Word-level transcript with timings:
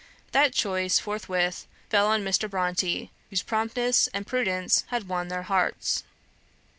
That 0.31 0.51
choice 0.51 0.97
forthwith 0.97 1.67
fell 1.91 2.07
on 2.07 2.23
Mr. 2.23 2.49
Bronte, 2.49 3.11
whose 3.29 3.43
promptness 3.43 4.09
and 4.15 4.25
prudence 4.25 4.83
had 4.87 5.07
won 5.07 5.27
their 5.27 5.43
hearts." 5.43 6.01